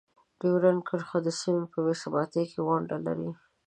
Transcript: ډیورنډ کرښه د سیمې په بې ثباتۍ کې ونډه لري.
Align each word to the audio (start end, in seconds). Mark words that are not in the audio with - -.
ډیورنډ 0.39 0.81
کرښه 0.87 1.19
د 1.23 1.27
سیمې 1.39 1.65
په 1.73 1.79
بې 1.85 1.93
ثباتۍ 2.01 2.43
کې 2.51 2.59
ونډه 2.67 2.97
لري. 3.05 3.31